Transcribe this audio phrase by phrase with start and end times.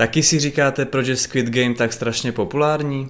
[0.00, 3.08] Taky si říkáte, proč je Squid Game tak strašně populární?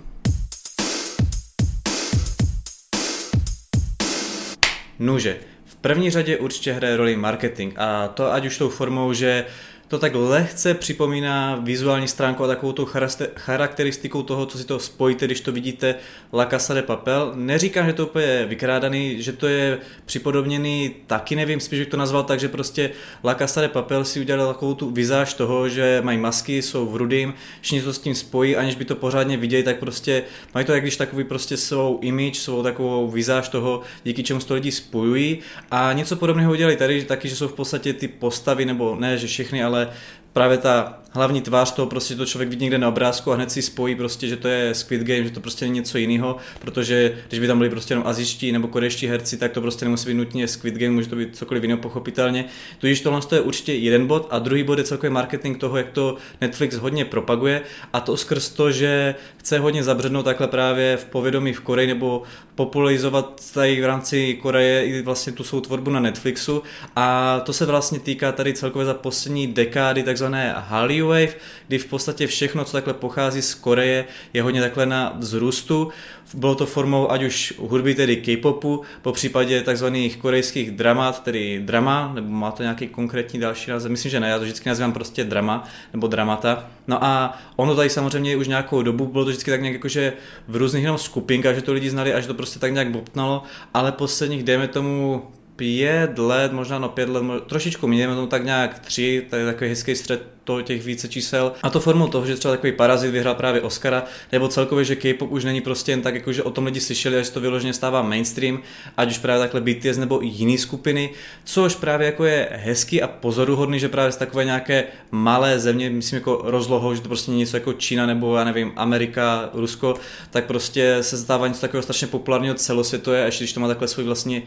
[4.98, 9.44] Nuže, v první řadě určitě hraje roli marketing a to ať už tou formou, že
[9.90, 12.88] to tak lehce připomíná vizuální stránku a takovou tou
[13.36, 15.94] charakteristikou toho, co si to spojíte, když to vidíte
[16.32, 17.32] La Casa de Papel.
[17.34, 21.96] Neříkám, že to úplně je vykrádaný, že to je připodobněný, taky nevím, spíš bych to
[21.96, 22.90] nazval tak, že prostě
[23.24, 26.96] La Casa de Papel si udělal takovou tu vizáž toho, že mají masky, jsou v
[26.96, 30.22] rudým, všichni to s tím spojí, aniž by to pořádně viděli, tak prostě
[30.54, 34.54] mají to jak když takový prostě svou image, svou takovou vizáž toho, díky čemu to
[34.54, 35.38] lidi spojují
[35.70, 39.26] a něco podobného udělali tady taky, že jsou v podstatě ty postavy, nebo ne, že
[39.26, 39.92] všechny, ale ale
[40.32, 43.62] právě ta hlavní tvář toho prostě to člověk vidí někde na obrázku a hned si
[43.62, 47.40] spojí prostě, že to je Squid Game, že to prostě není něco jiného, protože když
[47.40, 50.48] by tam byli prostě jenom aziští nebo korejští herci, tak to prostě nemusí být nutně
[50.48, 52.44] Squid Game, může to být cokoliv jiného pochopitelně.
[52.78, 56.16] Tudíž tohle je určitě jeden bod a druhý bod je celkový marketing toho, jak to
[56.40, 61.52] Netflix hodně propaguje a to skrz to, že chce hodně zabřednout takhle právě v povědomí
[61.52, 62.22] v Koreji nebo
[62.54, 66.62] popularizovat tady v rámci Koreje i vlastně tu svou tvorbu na Netflixu
[66.96, 71.34] a to se vlastně týká tady celkově za poslední dekády takzvané Hallyu Wave,
[71.68, 75.88] kdy v podstatě všechno, co takhle pochází z Koreje, je hodně takhle na vzrůstu.
[76.34, 82.12] Bylo to formou ať už hudby, tedy K-popu, po případě takzvaných korejských dramat, tedy drama,
[82.14, 85.24] nebo má to nějaký konkrétní další název, myslím, že ne, já to vždycky nazývám prostě
[85.24, 86.68] drama, nebo dramata.
[86.86, 90.12] No a ono tady samozřejmě už nějakou dobu, bylo to vždycky tak nějak jakože
[90.48, 93.42] v různých jenom skupinkách, že to lidi znali a že to prostě tak nějak bobtnalo,
[93.74, 95.22] ale posledních, dejme tomu,
[95.60, 99.96] pět let, možná no pět let, trošičku méně, tomu tak nějak tři, je takový hezký
[99.96, 101.52] střed to těch více čísel.
[101.62, 105.30] A to formou toho, že třeba takový parazit vyhrál právě Oscara, nebo celkově, že K-pop
[105.32, 107.72] už není prostě jen tak, jako že o tom lidi slyšeli, a že to vyloženě
[107.72, 108.62] stává mainstream,
[108.96, 111.10] ať už právě takhle BTS nebo i jiné skupiny,
[111.44, 116.16] což právě jako je hezký a pozoruhodný, že právě z takové nějaké malé země, myslím
[116.16, 119.94] jako rozlohou, že to prostě něco jako Čína nebo já nevím, Amerika, Rusko,
[120.30, 124.04] tak prostě se stává něco takového strašně populárního celosvětové, až když to má takhle svůj
[124.04, 124.42] vlastně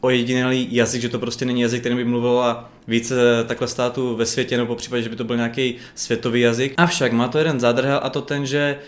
[0.00, 3.14] ojedinělý jazyk, že to prostě není jazyk, který by mluvila více
[3.46, 6.74] takhle států ve světě, nebo po případě, že by to byl nějaký světový jazyk.
[6.76, 8.78] Avšak má to jeden zadrhel a to ten, že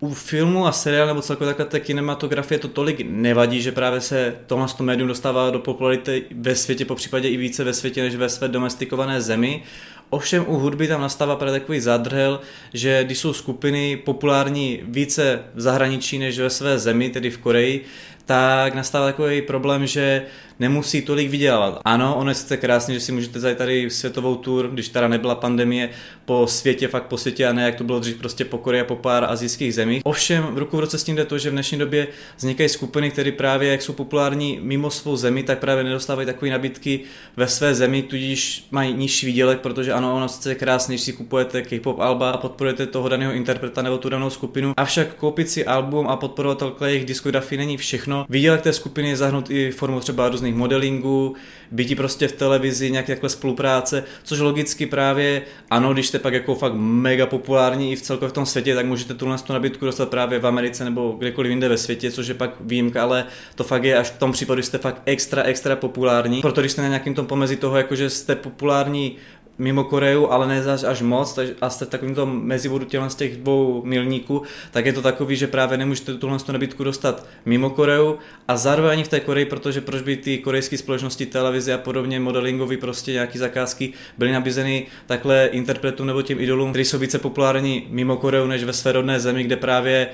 [0.00, 4.36] u filmu a seriálu nebo celkově takhle té kinematografie to tolik nevadí, že právě se
[4.46, 8.16] tohle to médium dostává do popularity ve světě, po případě i více ve světě než
[8.16, 9.62] ve své domestikované zemi.
[10.10, 12.40] Ovšem u hudby tam nastává právě takový zádrhel,
[12.74, 17.84] že když jsou skupiny populární více v zahraničí než ve své zemi, tedy v Koreji,
[18.24, 20.22] tak nastává takový problém, že
[20.58, 21.80] nemusí tolik vydělávat.
[21.84, 25.34] Ano, ono je sice krásné, že si můžete zajít tady světovou tour, když teda nebyla
[25.34, 25.90] pandemie,
[26.24, 28.84] po světě, fakt po světě a ne jak to bylo dřív prostě po Koreji a
[28.84, 30.02] po pár azijských zemích.
[30.04, 33.10] Ovšem v ruku v roce s tím jde to, že v dnešní době vznikají skupiny,
[33.10, 37.00] které právě jak jsou populární mimo svou zemi, tak právě nedostávají takové nabídky
[37.36, 41.12] ve své zemi, tudíž mají nižší výdělek, protože ano, ono sice je krásné, když si
[41.12, 44.72] kupujete K-pop alba a podporujete toho daného interpreta nebo tu danou skupinu.
[44.76, 48.26] Avšak koupit si album a podporovat takhle jejich diskografii není všechno.
[48.28, 51.34] Výdělek té skupiny je zahrnut i formou třeba různých modelingů,
[51.70, 56.54] bytí prostě v televizi, nějaké takhle spolupráce, což logicky právě ano, když jste pak jako
[56.54, 60.08] fakt mega populární i v celkově v tom světě, tak můžete tuhle tu nabídku dostat
[60.08, 63.84] právě v Americe nebo kdekoliv jinde ve světě, což je pak výjimka, ale to fakt
[63.84, 66.40] je až v tom případu, že jste fakt extra, extra populární.
[66.40, 69.16] Proto když jste na nějakým tom pomezi toho, jakože jste populární
[69.60, 73.14] mimo Koreu, ale ne až, až moc tak, a jste v takovém tom mezivodu z
[73.14, 78.14] těch dvou milníků, tak je to takový, že právě nemůžete tuhle nabídku dostat mimo Koreu
[78.48, 82.76] a zároveň v té Koreji, protože proč by ty korejské společnosti, televize a podobně, modelingový
[82.76, 88.16] prostě nějaký zakázky byly nabízeny takhle interpretům nebo těm idolům, kteří jsou více populární mimo
[88.16, 90.08] Koreu než ve své rodné zemi, kde právě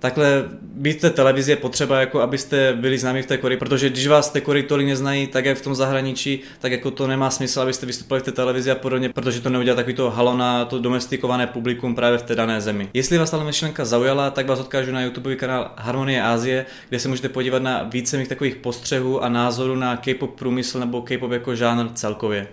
[0.00, 4.06] takhle být té televizi je potřeba, jako abyste byli známí v té Koreji, protože když
[4.06, 7.60] vás té Koreji tolik neznají, tak jak v tom zahraničí, tak jako to nemá smysl,
[7.60, 10.78] abyste vystupovali v té televizi a podobně, protože to neudělá takový to halo na to
[10.78, 12.88] domestikované publikum právě v té dané zemi.
[12.94, 17.08] Jestli vás tato myšlenka zaujala, tak vás odkážu na YouTube kanál Harmonie Asie, kde se
[17.08, 21.54] můžete podívat na více mých takových postřehů a názorů na K-pop průmysl nebo K-pop jako
[21.54, 22.46] žánr celkově.